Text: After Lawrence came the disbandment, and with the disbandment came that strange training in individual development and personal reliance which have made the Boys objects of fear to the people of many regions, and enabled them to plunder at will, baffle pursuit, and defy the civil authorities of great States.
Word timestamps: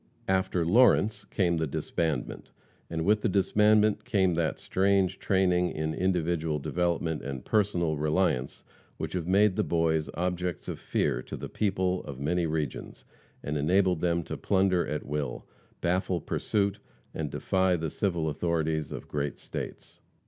After 0.27 0.65
Lawrence 0.65 1.25
came 1.25 1.57
the 1.57 1.67
disbandment, 1.67 2.49
and 2.89 3.05
with 3.05 3.21
the 3.21 3.29
disbandment 3.29 4.03
came 4.03 4.33
that 4.33 4.57
strange 4.57 5.19
training 5.19 5.69
in 5.69 5.93
individual 5.93 6.57
development 6.57 7.21
and 7.21 7.45
personal 7.45 7.97
reliance 7.97 8.63
which 8.97 9.13
have 9.13 9.27
made 9.27 9.55
the 9.57 9.63
Boys 9.63 10.09
objects 10.15 10.67
of 10.67 10.79
fear 10.79 11.21
to 11.21 11.37
the 11.37 11.49
people 11.49 12.03
of 12.05 12.19
many 12.19 12.47
regions, 12.47 13.05
and 13.43 13.59
enabled 13.59 14.01
them 14.01 14.23
to 14.23 14.37
plunder 14.37 14.87
at 14.87 15.05
will, 15.05 15.45
baffle 15.81 16.19
pursuit, 16.19 16.79
and 17.13 17.29
defy 17.29 17.75
the 17.75 17.91
civil 17.91 18.27
authorities 18.27 18.91
of 18.91 19.07
great 19.07 19.37
States. 19.37 19.99